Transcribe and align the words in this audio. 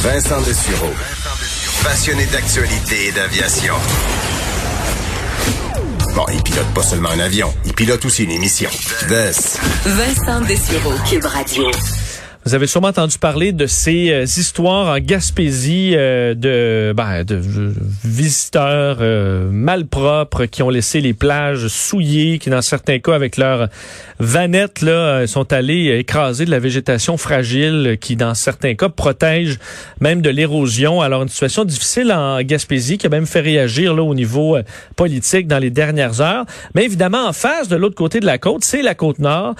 Vincent 0.00 0.40
Dessureau. 0.40 0.90
Passionné 1.84 2.26
d'actualité 2.26 3.06
et 3.06 3.12
d'aviation. 3.12 3.74
Bon, 6.14 6.24
il 6.32 6.42
pilote 6.42 6.66
pas 6.74 6.82
seulement 6.82 7.10
un 7.10 7.20
avion, 7.20 7.54
il 7.64 7.72
pilote 7.72 8.04
aussi 8.04 8.24
une 8.24 8.32
émission. 8.32 8.70
Vincent 9.84 10.40
Dessureau, 10.40 10.94
Cube 11.08 11.24
Radio. 11.24 11.70
Vous 12.44 12.56
avez 12.56 12.66
sûrement 12.66 12.88
entendu 12.88 13.18
parler 13.18 13.52
de 13.52 13.66
ces 13.66 14.10
euh, 14.10 14.24
histoires 14.24 14.92
en 14.92 14.98
Gaspésie 14.98 15.92
euh, 15.94 16.34
de, 16.34 16.92
ben, 16.92 17.22
de 17.22 17.40
visiteurs 18.02 18.96
euh, 19.00 19.48
malpropres 19.48 20.46
qui 20.46 20.64
ont 20.64 20.68
laissé 20.68 21.00
les 21.00 21.14
plages 21.14 21.68
souillées, 21.68 22.40
qui 22.40 22.50
dans 22.50 22.60
certains 22.60 22.98
cas 22.98 23.14
avec 23.14 23.36
leurs 23.36 23.68
vanettes 24.18 24.82
là 24.82 25.24
sont 25.28 25.52
allés 25.52 25.96
écraser 25.98 26.44
de 26.44 26.50
la 26.50 26.58
végétation 26.58 27.16
fragile 27.16 27.96
qui 28.00 28.16
dans 28.16 28.34
certains 28.34 28.74
cas 28.74 28.88
protège 28.88 29.60
même 30.00 30.20
de 30.20 30.30
l'érosion. 30.30 31.00
Alors 31.00 31.22
une 31.22 31.28
situation 31.28 31.64
difficile 31.64 32.12
en 32.12 32.40
Gaspésie 32.42 32.98
qui 32.98 33.06
a 33.06 33.10
même 33.10 33.26
fait 33.26 33.40
réagir 33.40 33.94
là 33.94 34.02
au 34.02 34.14
niveau 34.16 34.58
politique 34.96 35.46
dans 35.46 35.58
les 35.58 35.70
dernières 35.70 36.20
heures. 36.20 36.44
Mais 36.74 36.84
évidemment 36.84 37.26
en 37.26 37.32
face 37.32 37.68
de 37.68 37.76
l'autre 37.76 37.96
côté 37.96 38.18
de 38.18 38.26
la 38.26 38.38
côte, 38.38 38.64
c'est 38.64 38.82
la 38.82 38.94
côte 38.94 39.18
nord 39.18 39.54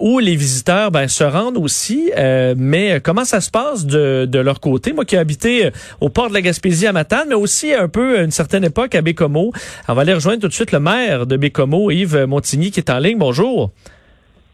où 0.00 0.18
les 0.18 0.36
visiteurs 0.36 0.90
ben, 0.90 1.08
se 1.08 1.24
rendent 1.24 1.58
aussi 1.58 2.12
euh, 2.24 2.54
mais 2.56 3.00
comment 3.02 3.24
ça 3.24 3.40
se 3.40 3.50
passe 3.50 3.86
de, 3.86 4.26
de, 4.26 4.38
leur 4.38 4.60
côté? 4.60 4.92
Moi 4.92 5.04
qui 5.04 5.14
ai 5.14 5.18
habité 5.18 5.66
euh, 5.66 5.70
au 6.00 6.08
port 6.08 6.28
de 6.28 6.34
la 6.34 6.42
Gaspésie 6.42 6.86
à 6.86 6.92
Matane, 6.92 7.28
mais 7.28 7.34
aussi 7.34 7.72
un 7.72 7.88
peu 7.88 8.18
à 8.18 8.22
une 8.22 8.30
certaine 8.30 8.64
époque 8.64 8.94
à 8.94 9.02
Bécomo. 9.02 9.52
On 9.88 9.94
va 9.94 10.02
aller 10.02 10.14
rejoindre 10.14 10.40
tout 10.40 10.48
de 10.48 10.52
suite 10.52 10.72
le 10.72 10.80
maire 10.80 11.26
de 11.26 11.36
Bécomo, 11.36 11.90
Yves 11.90 12.24
Montigny, 12.26 12.70
qui 12.70 12.80
est 12.80 12.90
en 12.90 12.98
ligne. 12.98 13.18
Bonjour. 13.18 13.70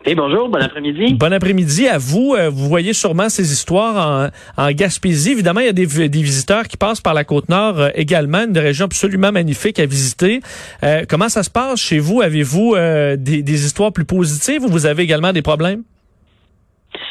Et 0.06 0.14
bonjour, 0.14 0.48
bon 0.48 0.62
après-midi. 0.62 1.12
Bon 1.12 1.30
après-midi 1.30 1.86
à 1.86 1.98
vous. 1.98 2.34
Euh, 2.34 2.48
vous 2.48 2.68
voyez 2.68 2.94
sûrement 2.94 3.28
ces 3.28 3.52
histoires 3.52 4.30
en, 4.56 4.62
en 4.62 4.72
Gaspésie. 4.72 5.32
Évidemment, 5.32 5.60
il 5.60 5.66
y 5.66 5.68
a 5.68 5.74
des, 5.74 6.08
des, 6.08 6.22
visiteurs 6.22 6.66
qui 6.68 6.78
passent 6.78 7.02
par 7.02 7.12
la 7.12 7.24
Côte-Nord 7.24 7.90
également, 7.94 8.44
une 8.44 8.56
région 8.56 8.86
absolument 8.86 9.30
magnifique 9.30 9.78
à 9.78 9.84
visiter. 9.84 10.40
Euh, 10.82 11.04
comment 11.06 11.28
ça 11.28 11.42
se 11.42 11.50
passe 11.50 11.80
chez 11.80 11.98
vous? 11.98 12.22
Avez-vous 12.22 12.76
des, 12.76 13.42
des, 13.42 13.64
histoires 13.66 13.92
plus 13.92 14.06
positives 14.06 14.64
ou 14.64 14.68
vous 14.68 14.86
avez 14.86 15.02
également 15.02 15.34
des 15.34 15.42
problèmes? 15.42 15.82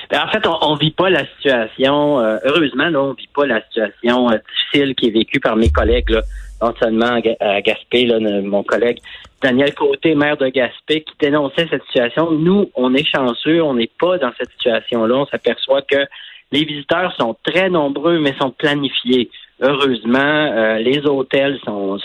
Ben, 0.09 0.23
en 0.23 0.27
fait, 0.27 0.45
on, 0.47 0.73
ne 0.73 0.79
vit 0.79 0.91
pas 0.91 1.09
la 1.09 1.25
situation, 1.35 2.19
euh, 2.19 2.37
heureusement, 2.43 2.89
là, 2.89 2.99
on 2.99 3.13
vit 3.13 3.29
pas 3.33 3.45
la 3.45 3.61
situation 3.65 4.31
euh, 4.31 4.37
difficile 4.37 4.95
qui 4.95 5.07
est 5.07 5.11
vécue 5.11 5.39
par 5.39 5.55
mes 5.55 5.69
collègues, 5.69 6.09
là, 6.09 6.21
non 6.61 6.73
seulement 6.81 7.19
à, 7.39 7.61
Gaspé, 7.61 8.05
là, 8.05 8.19
mon 8.41 8.63
collègue 8.63 8.99
Daniel 9.41 9.73
Côté, 9.73 10.15
maire 10.15 10.37
de 10.37 10.47
Gaspé, 10.49 11.01
qui 11.01 11.13
dénonçait 11.19 11.67
cette 11.69 11.83
situation. 11.85 12.31
Nous, 12.31 12.69
on 12.75 12.93
est 12.93 13.05
chanceux, 13.05 13.61
on 13.63 13.75
n'est 13.75 13.91
pas 13.99 14.17
dans 14.17 14.31
cette 14.37 14.49
situation-là. 14.51 15.15
On 15.15 15.25
s'aperçoit 15.27 15.81
que 15.83 16.05
les 16.51 16.65
visiteurs 16.65 17.15
sont 17.17 17.37
très 17.43 17.69
nombreux, 17.69 18.19
mais 18.19 18.33
sont 18.39 18.51
planifiés. 18.51 19.29
Heureusement, 19.61 20.19
euh, 20.19 20.79
les 20.79 21.05
hôtels 21.05 21.59
sont, 21.65 21.99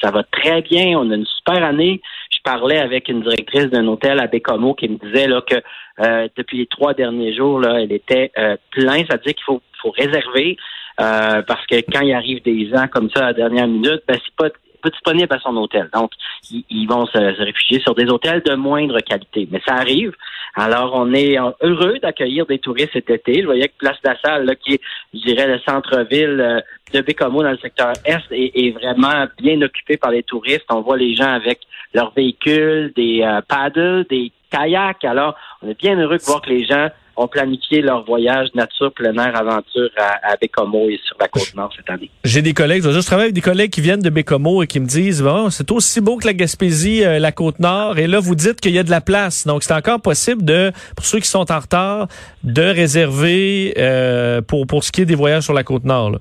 ça 0.00 0.10
va 0.10 0.22
très 0.22 0.62
bien. 0.62 0.98
On 0.98 1.10
a 1.10 1.16
une 1.16 1.26
super 1.26 1.62
année. 1.64 2.00
Parlais 2.48 2.78
avec 2.78 3.10
une 3.10 3.20
directrice 3.20 3.66
d'un 3.66 3.86
hôtel 3.88 4.18
à 4.18 4.26
Bécomo 4.26 4.72
qui 4.72 4.88
me 4.88 4.96
disait 4.96 5.26
là 5.26 5.42
que 5.42 5.56
euh, 6.00 6.28
depuis 6.34 6.56
les 6.56 6.66
trois 6.66 6.94
derniers 6.94 7.36
jours, 7.36 7.60
là, 7.60 7.78
elle 7.78 7.92
était 7.92 8.32
euh, 8.38 8.56
plein. 8.70 9.04
Ça 9.04 9.16
veut 9.16 9.22
dire 9.22 9.34
qu'il 9.34 9.44
faut, 9.44 9.60
faut 9.82 9.90
réserver 9.90 10.56
euh, 10.98 11.42
parce 11.42 11.66
que 11.66 11.76
quand 11.92 12.00
il 12.00 12.14
arrive 12.14 12.42
des 12.42 12.70
gens 12.70 12.88
comme 12.88 13.10
ça 13.10 13.20
à 13.20 13.26
la 13.26 13.32
dernière 13.34 13.68
minute, 13.68 14.02
ben 14.08 14.18
c'est 14.24 14.34
pas 14.34 14.48
pas 14.82 14.88
disponible 14.88 15.34
à 15.34 15.40
son 15.40 15.56
hôtel. 15.56 15.90
Donc, 15.92 16.12
ils, 16.50 16.86
vont 16.86 17.04
se, 17.06 17.18
réfugier 17.18 17.80
sur 17.80 17.94
des 17.94 18.06
hôtels 18.06 18.42
de 18.42 18.54
moindre 18.54 18.98
qualité. 19.00 19.48
Mais 19.50 19.60
ça 19.66 19.74
arrive. 19.74 20.12
Alors, 20.54 20.92
on 20.94 21.12
est 21.14 21.36
heureux 21.62 21.98
d'accueillir 22.00 22.46
des 22.46 22.58
touristes 22.58 22.90
cet 22.92 23.10
été. 23.10 23.40
Je 23.40 23.46
voyais 23.46 23.68
que 23.68 23.76
Place 23.78 24.00
de 24.02 24.08
la 24.08 24.18
Salle, 24.20 24.44
là, 24.44 24.54
qui 24.54 24.74
est, 24.74 24.80
je 25.14 25.20
dirais, 25.20 25.46
le 25.46 25.58
centre-ville 25.60 26.62
de 26.92 27.00
Bécomo 27.00 27.42
dans 27.42 27.50
le 27.50 27.58
secteur 27.58 27.92
Est, 28.04 28.20
est, 28.30 28.70
vraiment 28.70 29.26
bien 29.38 29.60
occupé 29.62 29.96
par 29.96 30.10
les 30.10 30.22
touristes. 30.22 30.66
On 30.70 30.80
voit 30.80 30.96
les 30.96 31.14
gens 31.14 31.32
avec 31.32 31.60
leurs 31.94 32.12
véhicules, 32.12 32.92
des 32.96 33.24
paddles, 33.48 34.06
des 34.08 34.32
kayak. 34.50 35.04
Alors, 35.04 35.36
on 35.62 35.68
est 35.68 35.78
bien 35.78 35.98
heureux 35.98 36.18
de 36.18 36.22
voir 36.22 36.42
que 36.42 36.50
les 36.50 36.64
gens 36.64 36.88
ont 37.18 37.28
planifié 37.28 37.82
leur 37.82 38.04
voyage 38.04 38.48
nature, 38.54 38.92
plein 38.92 39.14
air, 39.14 39.36
aventure 39.36 39.90
à, 39.96 40.36
Bécomo 40.40 40.88
et 40.88 40.98
sur 41.04 41.16
la 41.20 41.28
Côte-Nord 41.28 41.72
cette 41.76 41.90
année. 41.90 42.10
J'ai 42.24 42.42
des 42.42 42.54
collègues, 42.54 42.82
je, 42.82 43.00
travaille 43.00 43.24
avec 43.24 43.34
des 43.34 43.40
collègues 43.40 43.70
qui 43.70 43.80
viennent 43.80 44.00
de 44.00 44.10
Bécomo 44.10 44.62
et 44.62 44.66
qui 44.66 44.78
me 44.80 44.86
disent, 44.86 45.22
bon, 45.22 45.50
c'est 45.50 45.70
aussi 45.70 46.00
beau 46.00 46.16
que 46.16 46.26
la 46.26 46.32
Gaspésie, 46.32 47.04
euh, 47.04 47.18
la 47.18 47.32
Côte-Nord, 47.32 47.98
et 47.98 48.06
là, 48.06 48.20
vous 48.20 48.34
dites 48.34 48.60
qu'il 48.60 48.72
y 48.72 48.78
a 48.78 48.84
de 48.84 48.90
la 48.90 49.00
place. 49.00 49.46
Donc, 49.46 49.64
c'est 49.64 49.74
encore 49.74 50.00
possible 50.00 50.44
de, 50.44 50.72
pour 50.96 51.04
ceux 51.04 51.18
qui 51.18 51.28
sont 51.28 51.50
en 51.50 51.58
retard, 51.58 52.08
de 52.44 52.62
réserver 52.62 53.74
euh, 53.78 54.40
pour, 54.40 54.66
pour 54.66 54.84
ce 54.84 54.92
qui 54.92 55.02
est 55.02 55.06
des 55.06 55.16
voyages 55.16 55.44
sur 55.44 55.54
la 55.54 55.64
Côte-Nord. 55.64 56.18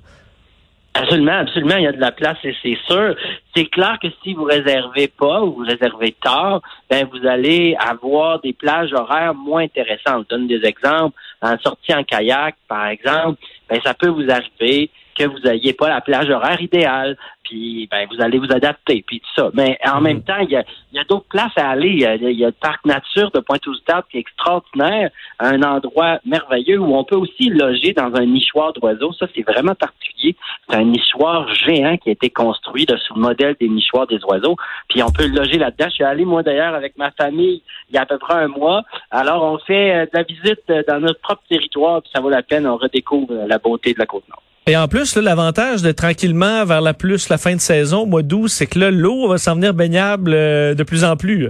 Absolument, 0.98 1.40
absolument, 1.40 1.76
il 1.78 1.84
y 1.84 1.88
a 1.88 1.92
de 1.92 2.02
la 2.02 2.12
place 2.12 2.38
et 2.44 2.56
c'est 2.64 2.78
sûr. 2.88 3.16
C'est 3.56 3.66
clair 3.66 3.98
que 4.02 4.08
si 4.24 4.34
vous 4.34 4.44
réservez 4.44 5.08
pas 5.08 5.44
ou 5.44 5.54
vous 5.54 5.66
réservez 5.66 6.16
tard, 6.24 6.62
ben 6.90 7.08
vous 7.12 7.28
allez 7.28 7.76
avoir 7.80 8.40
des 8.42 8.54
plages 8.54 8.94
horaires 8.94 9.36
moins 9.36 9.64
intéressantes. 9.64 10.26
Je 10.30 10.36
donne 10.36 10.48
des 10.48 10.66
exemples. 10.66 11.16
En 11.42 11.58
sortie 11.60 11.94
en 11.94 12.04
kayak, 12.04 12.56
par 12.68 12.88
exemple, 12.88 13.40
ben 13.70 13.80
ça 13.86 13.94
peut 13.94 14.10
vous 14.10 14.30
arriver 14.30 14.90
que 15.18 15.26
vous 15.26 15.40
n'ayez 15.40 15.74
pas 15.74 15.90
la 15.90 16.02
plage 16.02 16.30
horaire 16.30 16.62
idéale, 16.62 17.18
puis 17.44 17.88
ben 17.90 18.08
vous 18.12 18.22
allez 18.22 18.40
vous 18.40 18.52
adapter, 18.52 19.04
puis 19.08 19.20
tout 19.20 19.42
ça. 19.42 19.50
Mais 19.54 19.78
en 19.86 20.02
même 20.02 20.22
temps, 20.22 20.40
il 20.42 20.50
y 20.50 20.56
a, 20.56 20.64
d'autres 21.10 21.28
places 21.30 21.58
à 21.58 21.70
aller. 21.70 21.90
Il 21.90 22.02
y 22.02 22.06
a, 22.06 22.18
le 22.48 22.52
parc 22.52 22.86
nature 22.86 23.32
de 23.32 23.40
Pointe-aux-Trembles 23.40 24.04
qui 24.12 24.18
est 24.18 24.22
extraordinaire, 24.22 25.10
un 25.40 25.62
endroit 25.64 26.20
merveilleux 26.26 26.80
où 26.80 26.96
on 26.96 27.04
peut 27.04 27.16
aussi 27.16 27.50
loger 27.50 27.94
dans 27.94 28.14
un 28.16 28.26
nichoir 28.26 28.74
d'oiseaux. 28.74 29.14
Ça, 29.14 29.28
c'est 29.34 29.44
vraiment 29.44 29.76
particulier. 29.76 30.36
C'est 30.70 30.76
un 30.76 30.84
nichoir 30.84 31.54
géant 31.54 31.98
qui 31.98 32.10
a 32.10 32.12
été 32.12 32.30
construit 32.30 32.86
de, 32.86 32.98
sous 32.98 33.16
le 33.16 33.22
modèle 33.22 33.56
des 33.60 33.70
nichoirs 33.70 34.08
des 34.08 34.20
oiseaux. 34.26 34.58
Puis 34.90 35.02
on 35.04 35.12
peut 35.12 35.28
loger 35.28 35.58
là-dedans. 35.58 35.86
Je 35.90 35.96
suis 35.96 36.04
allé, 36.04 36.26
moi, 36.26 36.44
d'ailleurs, 36.44 36.76
avec 36.76 36.98
ma 36.98 37.12
famille 37.12 37.62
il 37.90 37.96
y 37.96 37.98
a 37.98 38.02
à 38.02 38.06
peu 38.06 38.18
près 38.18 38.34
un 38.34 38.48
mois. 38.48 38.84
Alors, 39.12 39.44
on 39.44 39.58
fait 39.60 39.96
euh, 39.96 40.06
de 40.06 40.12
la 40.14 40.24
visite 40.24 40.64
euh, 40.70 40.84
dans 40.88 41.00
notre 41.00 41.22
propre 41.22 41.44
territoire, 41.48 42.02
puis 42.02 42.12
ça 42.14 42.22
vaut 42.22 42.30
la 42.30 42.44
peine. 42.44 42.68
On 42.68 42.78
redécouvre 42.78 43.34
la 43.48 43.58
beauté 43.58 43.94
de 43.94 44.00
la 44.00 44.06
Côte-Nord. 44.06 44.42
Et 44.68 44.76
en 44.76 44.90
plus, 44.90 45.16
l'avantage 45.16 45.82
de 45.82 45.92
tranquillement 45.94 46.66
vers 46.66 46.82
la 46.82 46.94
plus 46.94 47.30
la 47.30 47.38
fin 47.38 47.56
de 47.56 47.62
saison, 47.62 48.06
mois 48.06 48.22
d'août, 48.22 48.50
c'est 48.50 48.68
que 48.68 48.80
là, 48.80 48.92
l'eau 48.92 49.30
va 49.30 49.38
s'en 49.38 49.56
venir 49.56 49.74
baignable 49.74 50.34
euh, 50.34 50.76
de 50.76 50.84
plus 50.84 51.06
en 51.06 51.16
plus. 51.16 51.50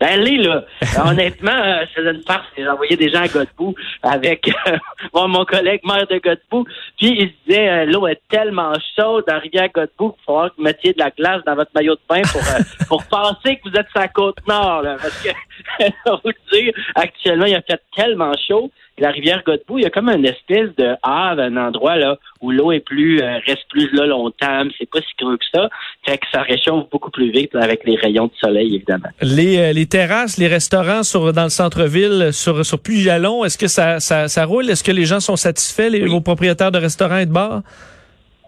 Ben, 0.00 0.20
là. 0.20 0.64
Honnêtement, 1.06 1.52
euh, 1.52 1.84
c'est 1.94 2.02
une 2.02 2.22
farce. 2.22 2.46
J'ai 2.56 2.68
envoyé 2.68 2.96
des 2.96 3.10
gens 3.10 3.22
à 3.22 3.28
Godbout 3.28 3.74
avec 4.02 4.48
euh, 4.66 5.26
mon 5.26 5.44
collègue 5.44 5.80
maire 5.84 6.06
de 6.06 6.18
Godbout. 6.18 6.66
Puis, 6.98 7.16
il 7.18 7.28
se 7.28 7.34
disait, 7.46 7.68
euh, 7.68 7.84
l'eau 7.86 8.06
est 8.06 8.20
tellement 8.28 8.74
chaude 8.96 9.24
dans 9.26 9.38
rivière 9.38 9.68
Godbout 9.72 10.12
qu'il 10.12 10.24
faudra 10.26 10.50
que 10.50 10.56
vous 10.56 10.62
mettiez 10.62 10.92
de 10.92 10.98
la 10.98 11.10
glace 11.10 11.42
dans 11.46 11.54
votre 11.54 11.70
maillot 11.74 11.94
de 11.94 12.00
bain 12.08 12.22
pour, 12.30 12.42
pour 12.88 13.04
penser 13.04 13.56
que 13.56 13.68
vous 13.68 13.76
êtes 13.76 13.88
sur 13.90 14.00
la 14.00 14.08
côte 14.08 14.36
nord. 14.46 14.82
Là, 14.82 14.96
parce 15.00 15.22
que, 15.22 15.30
vous 16.24 16.32
dire, 16.52 16.72
actuellement, 16.96 17.46
il 17.46 17.54
a 17.54 17.62
fait 17.62 17.80
tellement 17.96 18.32
chaud 18.48 18.70
la 18.98 19.10
rivière 19.10 19.42
Godbout, 19.44 19.78
il 19.78 19.82
y 19.82 19.86
a 19.86 19.90
comme 19.90 20.08
une 20.08 20.24
espèce 20.24 20.74
de 20.76 20.94
havre, 21.02 21.40
un 21.40 21.56
endroit 21.56 21.96
là 21.96 22.16
où 22.40 22.50
l'eau 22.50 22.72
est 22.72 22.80
plus 22.80 23.20
reste 23.20 23.64
plus 23.70 23.90
là 23.92 24.06
longtemps, 24.06 24.64
c'est 24.78 24.88
pas 24.88 25.00
si 25.00 25.14
creux 25.16 25.36
que 25.36 25.44
ça, 25.52 25.68
fait 26.06 26.18
que 26.18 26.26
ça 26.32 26.42
réchauffe 26.42 26.88
beaucoup 26.90 27.10
plus 27.10 27.30
vite 27.30 27.54
avec 27.54 27.84
les 27.84 27.96
rayons 27.96 28.26
de 28.26 28.32
soleil 28.40 28.74
évidemment. 28.74 29.08
Les, 29.20 29.72
les 29.72 29.86
terrasses, 29.86 30.38
les 30.38 30.48
restaurants 30.48 31.02
sur, 31.02 31.32
dans 31.32 31.44
le 31.44 31.48
centre-ville, 31.48 32.30
sur, 32.32 32.64
sur 32.64 32.78
Puy-Jalon, 32.78 33.44
est-ce 33.44 33.58
que 33.58 33.68
ça, 33.68 34.00
ça, 34.00 34.28
ça 34.28 34.44
roule? 34.44 34.70
Est-ce 34.70 34.84
que 34.84 34.92
les 34.92 35.04
gens 35.04 35.20
sont 35.20 35.36
satisfaits, 35.36 35.88
les, 35.90 36.06
vos 36.06 36.20
propriétaires 36.20 36.72
de 36.72 36.78
restaurants 36.78 37.18
et 37.18 37.26
de 37.26 37.32
bars? 37.32 37.62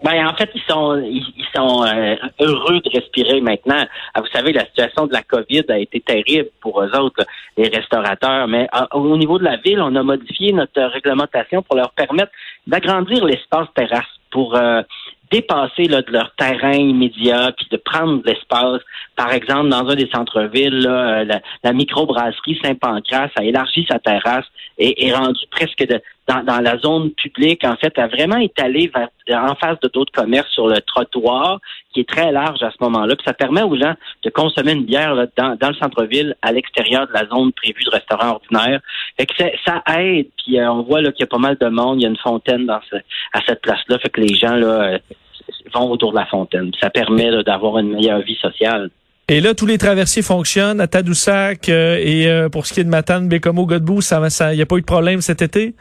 Ben, 0.02 0.26
en 0.26 0.34
fait, 0.34 0.50
ils 0.54 0.62
sont 0.68 0.98
ils, 0.98 1.46
sont 1.54 1.82
euh, 1.84 2.16
heureux 2.40 2.80
de 2.80 2.90
respirer 2.90 3.40
maintenant. 3.40 3.86
Ah, 4.14 4.20
vous 4.20 4.26
savez, 4.26 4.52
la 4.52 4.66
situation 4.66 5.06
de 5.06 5.12
la 5.12 5.22
COVID 5.22 5.64
a 5.70 5.78
été 5.78 6.00
terrible 6.00 6.50
pour 6.60 6.82
eux 6.82 6.94
autres, 6.94 7.24
les 7.56 7.68
restaurateurs. 7.68 8.46
Mais 8.46 8.68
ah, 8.72 8.88
au 8.94 9.16
niveau 9.16 9.38
de 9.38 9.44
la 9.44 9.56
ville, 9.56 9.80
on 9.80 9.96
a 9.96 10.02
modifié 10.02 10.52
notre 10.52 10.82
réglementation 10.82 11.62
pour 11.62 11.76
leur 11.76 11.92
permettre 11.92 12.30
d'agrandir 12.66 13.24
l'espace 13.24 13.68
terrasse 13.74 14.04
pour 14.30 14.54
euh, 14.54 14.82
dépasser 15.32 15.84
là, 15.84 16.02
de 16.02 16.12
leur 16.12 16.34
terrain 16.34 16.74
immédiat, 16.74 17.52
puis 17.56 17.66
de 17.70 17.78
prendre 17.78 18.22
de 18.22 18.28
l'espace. 18.28 18.82
Par 19.16 19.32
exemple, 19.32 19.70
dans 19.70 19.88
un 19.88 19.94
des 19.94 20.10
centres-villes, 20.14 20.86
euh, 20.86 21.24
la, 21.24 21.40
la 21.64 21.72
microbrasserie 21.72 22.60
Saint-Pancras 22.62 23.30
a 23.34 23.44
élargi 23.44 23.86
sa 23.90 23.98
terrasse 23.98 24.46
et 24.76 25.06
est 25.06 25.14
rendue 25.14 25.46
presque 25.50 25.86
de, 25.86 26.02
dans, 26.28 26.42
dans, 26.42 26.60
la 26.60 26.76
zone 26.78 27.10
publique. 27.12 27.64
En 27.64 27.76
fait, 27.76 27.96
a 27.98 28.08
vraiment 28.08 28.38
étalé 28.38 28.90
vers, 28.94 29.08
en 29.42 29.54
face 29.54 29.78
de 29.80 29.88
d'autres 29.88 30.12
commerces 30.12 30.50
sur 30.50 30.66
le 30.66 30.80
trottoir, 30.80 31.60
qui 31.92 32.00
est 32.00 32.08
très 32.08 32.32
large 32.32 32.62
à 32.62 32.70
ce 32.70 32.76
moment-là. 32.80 33.14
Puis 33.16 33.24
ça 33.24 33.32
permet 33.32 33.62
aux 33.62 33.76
gens 33.76 33.94
de 34.22 34.30
consommer 34.30 34.72
une 34.72 34.84
bière 34.84 35.14
là, 35.14 35.26
dans, 35.36 35.56
dans 35.56 35.68
le 35.68 35.74
centre-ville, 35.74 36.34
à 36.42 36.52
l'extérieur 36.52 37.06
de 37.06 37.12
la 37.12 37.26
zone 37.26 37.52
prévue 37.52 37.84
de 37.84 37.90
restaurant 37.90 38.32
ordinaire. 38.32 38.80
Fait 39.18 39.26
que 39.26 39.34
ça 39.64 39.82
aide. 39.98 40.26
Puis 40.44 40.58
euh, 40.58 40.70
on 40.70 40.82
voit 40.82 41.00
là 41.00 41.12
qu'il 41.12 41.20
y 41.20 41.24
a 41.24 41.28
pas 41.28 41.38
mal 41.38 41.56
de 41.60 41.68
monde. 41.68 42.00
Il 42.00 42.02
y 42.02 42.06
a 42.06 42.10
une 42.10 42.18
fontaine 42.18 42.66
dans 42.66 42.80
ce, 42.90 42.96
à 42.96 43.40
cette 43.46 43.62
place-là. 43.62 43.98
Fait 44.00 44.10
que 44.10 44.20
les 44.20 44.34
gens 44.34 44.54
là 44.56 44.94
euh, 44.94 44.98
vont 45.72 45.90
autour 45.90 46.10
de 46.10 46.18
la 46.18 46.26
fontaine. 46.26 46.70
ça 46.80 46.90
permet 46.90 47.30
d'avoir 47.44 47.78
une 47.78 47.92
meilleure 47.92 48.20
vie 48.20 48.36
sociale. 48.36 48.90
Et 49.28 49.40
là, 49.40 49.54
tous 49.54 49.66
les 49.66 49.78
traversiers 49.78 50.22
fonctionnent 50.22 50.80
à 50.80 50.86
Tadoussac 50.86 51.68
euh, 51.68 51.96
et 51.98 52.28
pour 52.50 52.66
ce 52.66 52.74
qui 52.74 52.80
est 52.80 52.84
de 52.84 52.88
Matane, 52.88 53.28
Bécomo, 53.28 53.66
Godbout, 53.66 54.00
ça, 54.00 54.20
il 54.52 54.56
n'y 54.56 54.62
a 54.62 54.66
pas 54.66 54.76
eu 54.76 54.82
de 54.82 54.86
problème 54.86 55.20
cet 55.20 55.42
été? 55.42 55.74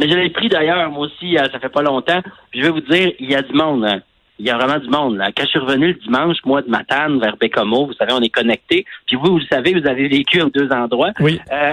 Mais 0.00 0.08
je 0.08 0.14
l'ai 0.14 0.30
pris 0.30 0.48
d'ailleurs, 0.48 0.90
moi 0.90 1.06
aussi, 1.06 1.36
ça 1.36 1.60
fait 1.60 1.68
pas 1.68 1.82
longtemps. 1.82 2.20
je 2.52 2.62
vais 2.62 2.70
vous 2.70 2.80
dire, 2.80 3.12
il 3.20 3.30
y 3.30 3.34
a 3.34 3.42
du 3.42 3.52
monde. 3.52 3.84
Hein 3.84 4.00
il 4.40 4.46
y 4.46 4.50
a 4.50 4.56
vraiment 4.56 4.78
du 4.78 4.88
monde. 4.88 5.18
Là. 5.18 5.30
Quand 5.36 5.44
je 5.44 5.50
suis 5.50 5.58
revenu 5.58 5.88
le 5.88 5.94
dimanche, 5.94 6.38
moi, 6.44 6.62
de 6.62 6.70
Matane 6.70 7.20
vers 7.20 7.36
Bécomo, 7.36 7.86
vous 7.86 7.92
savez, 7.92 8.12
on 8.12 8.22
est 8.22 8.30
connecté. 8.30 8.86
Puis 9.06 9.16
vous, 9.16 9.32
vous 9.32 9.38
le 9.38 9.46
savez, 9.52 9.78
vous 9.78 9.86
avez 9.86 10.08
vécu 10.08 10.40
en 10.40 10.46
deux 10.46 10.70
endroits. 10.72 11.10
Oui. 11.20 11.38
Euh, 11.52 11.72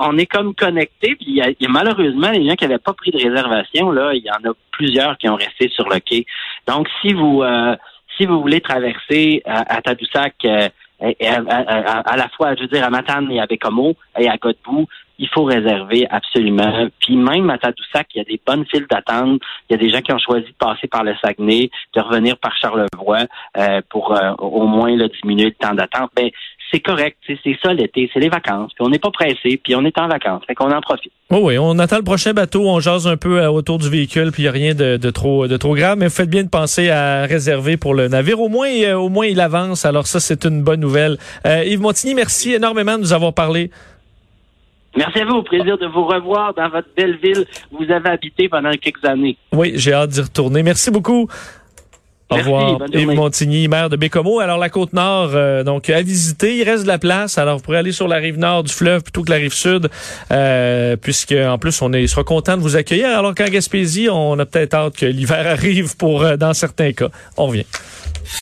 on 0.00 0.16
est 0.18 0.26
comme 0.26 0.54
connecté. 0.54 1.16
Puis 1.16 1.26
il 1.28 1.36
y, 1.36 1.40
a, 1.42 1.68
malheureusement 1.68 2.30
les 2.30 2.46
gens 2.46 2.54
qui 2.54 2.64
n'avaient 2.64 2.78
pas 2.78 2.92
pris 2.92 3.10
de 3.10 3.16
réservation. 3.16 3.90
Là, 3.90 4.12
il 4.12 4.22
y 4.22 4.30
en 4.30 4.50
a 4.50 4.54
plusieurs 4.72 5.16
qui 5.16 5.28
ont 5.28 5.36
resté 5.36 5.70
sur 5.70 5.88
le 5.88 6.00
quai. 6.00 6.26
Donc, 6.66 6.86
si 7.00 7.14
vous 7.14 7.42
euh, 7.42 7.74
si 8.18 8.26
vous 8.26 8.42
voulez 8.42 8.60
traverser 8.60 9.42
à, 9.46 9.76
à 9.76 9.80
Tadoussac, 9.80 10.34
euh, 10.44 10.68
à, 11.00 12.16
la 12.16 12.28
fois, 12.36 12.54
je 12.54 12.62
veux 12.62 12.68
dire, 12.68 12.84
à 12.84 12.90
Matane 12.90 13.30
et 13.32 13.40
à 13.40 13.46
Bécomo 13.46 13.94
et 14.18 14.28
à 14.28 14.36
Godbout, 14.36 14.86
il 15.22 15.28
faut 15.28 15.44
réserver 15.44 16.06
absolument. 16.10 16.88
Puis 17.00 17.16
même 17.16 17.48
à 17.48 17.56
Tadoussac, 17.56 18.08
il 18.14 18.18
y 18.18 18.20
a 18.20 18.24
des 18.24 18.40
bonnes 18.44 18.66
files 18.66 18.86
d'attente. 18.90 19.40
Il 19.70 19.72
y 19.72 19.74
a 19.74 19.78
des 19.78 19.88
gens 19.88 20.00
qui 20.00 20.12
ont 20.12 20.18
choisi 20.18 20.46
de 20.46 20.54
passer 20.58 20.88
par 20.88 21.04
le 21.04 21.14
Saguenay, 21.22 21.70
de 21.94 22.00
revenir 22.00 22.36
par 22.38 22.56
Charlevoix 22.56 23.26
euh, 23.56 23.80
pour 23.88 24.16
euh, 24.16 24.32
au 24.38 24.66
moins 24.66 24.96
là, 24.96 25.06
diminuer 25.22 25.44
le 25.44 25.52
temps 25.52 25.74
d'attente. 25.74 26.10
Mais 26.18 26.24
ben, 26.24 26.30
c'est 26.72 26.80
correct, 26.80 27.18
c'est 27.26 27.38
ça 27.62 27.72
l'été, 27.72 28.10
c'est 28.12 28.18
les 28.18 28.30
vacances. 28.30 28.72
Puis 28.74 28.84
on 28.84 28.88
n'est 28.88 28.98
pas 28.98 29.10
pressé, 29.12 29.60
puis 29.62 29.76
on 29.76 29.84
est 29.84 29.96
en 29.96 30.08
vacances, 30.08 30.42
fait 30.46 30.54
qu'on 30.54 30.72
en 30.72 30.80
profite. 30.80 31.12
Oh 31.30 31.40
oui, 31.42 31.58
on 31.58 31.78
attend 31.78 31.98
le 31.98 32.02
prochain 32.02 32.32
bateau, 32.32 32.66
on 32.66 32.80
jase 32.80 33.06
un 33.06 33.18
peu 33.18 33.40
euh, 33.40 33.50
autour 33.50 33.78
du 33.78 33.88
véhicule, 33.88 34.32
puis 34.32 34.42
il 34.42 34.46
n'y 34.46 34.48
a 34.48 34.52
rien 34.52 34.74
de, 34.74 35.10
trop 35.10 35.46
de 35.46 35.56
trop 35.56 35.76
grave. 35.76 35.98
Mais 35.98 36.10
faites 36.10 36.30
bien 36.30 36.42
de 36.42 36.48
penser 36.48 36.90
à 36.90 37.26
réserver 37.26 37.76
pour 37.76 37.94
le 37.94 38.08
navire. 38.08 38.40
Au 38.40 38.48
moins, 38.48 38.68
au 38.94 39.08
moins 39.08 39.26
il 39.26 39.40
avance. 39.40 39.84
Alors 39.84 40.08
ça, 40.08 40.18
c'est 40.18 40.44
une 40.46 40.62
bonne 40.62 40.80
nouvelle. 40.80 41.18
Yves 41.44 41.80
Montigny, 41.80 42.14
merci 42.14 42.54
énormément 42.54 42.96
de 42.96 43.02
nous 43.02 43.12
avoir 43.12 43.34
parlé. 43.34 43.70
Merci 44.96 45.20
à 45.20 45.24
vous. 45.24 45.36
Au 45.36 45.42
plaisir 45.42 45.78
de 45.78 45.86
vous 45.86 46.04
revoir 46.04 46.54
dans 46.54 46.68
votre 46.68 46.88
belle 46.96 47.16
ville 47.16 47.46
où 47.70 47.84
vous 47.84 47.90
avez 47.90 48.10
habité 48.10 48.48
pendant 48.48 48.72
quelques 48.72 49.04
années. 49.04 49.36
Oui, 49.52 49.72
j'ai 49.76 49.92
hâte 49.92 50.10
d'y 50.10 50.20
retourner. 50.20 50.62
Merci 50.62 50.90
beaucoup. 50.90 51.28
Au 52.32 52.36
revoir. 52.36 52.78
Yves 52.92 53.08
Montigny, 53.08 53.68
maire 53.68 53.90
de 53.90 53.96
Bécomo. 53.96 54.40
Alors, 54.40 54.58
la 54.58 54.70
Côte-Nord, 54.70 55.30
euh, 55.34 55.64
donc, 55.64 55.90
à 55.90 56.00
visiter. 56.02 56.56
Il 56.56 56.64
reste 56.64 56.84
de 56.84 56.88
la 56.88 56.98
place. 56.98 57.38
Alors, 57.38 57.58
vous 57.58 57.62
pourrez 57.62 57.78
aller 57.78 57.92
sur 57.92 58.08
la 58.08 58.16
rive 58.16 58.38
nord 58.38 58.64
du 58.64 58.72
fleuve 58.72 59.02
plutôt 59.02 59.22
que 59.22 59.30
la 59.30 59.36
rive 59.36 59.52
sud, 59.52 59.88
euh, 60.30 60.96
puisque, 60.96 61.32
en 61.32 61.58
plus, 61.58 61.82
on 61.82 61.92
est, 61.92 62.06
sera 62.06 62.24
content 62.24 62.56
de 62.56 62.62
vous 62.62 62.76
accueillir. 62.76 63.08
Alors 63.18 63.34
qu'en 63.34 63.48
Gaspésie, 63.48 64.08
on 64.10 64.38
a 64.38 64.46
peut-être 64.46 64.74
hâte 64.74 64.96
que 64.96 65.06
l'hiver 65.06 65.46
arrive 65.46 65.96
pour, 65.96 66.22
euh, 66.22 66.36
dans 66.36 66.54
certains 66.54 66.92
cas. 66.92 67.08
On 67.36 67.46
revient. 67.46 67.66